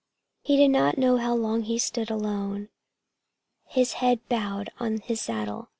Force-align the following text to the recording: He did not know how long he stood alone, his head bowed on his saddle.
He 0.41 0.57
did 0.57 0.69
not 0.71 0.97
know 0.97 1.17
how 1.17 1.35
long 1.35 1.61
he 1.61 1.77
stood 1.77 2.09
alone, 2.09 2.69
his 3.67 3.93
head 4.01 4.19
bowed 4.29 4.71
on 4.79 4.97
his 4.97 5.21
saddle. 5.21 5.69